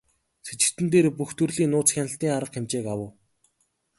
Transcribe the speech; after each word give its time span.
Сэжигтэн 0.45 0.87
дээр 0.93 1.07
бүх 1.17 1.31
төрлийн 1.39 1.71
нууц 1.73 1.89
хяналтын 1.93 2.31
арга 2.37 2.53
хэмжээг 2.55 2.85
авав. 2.93 3.11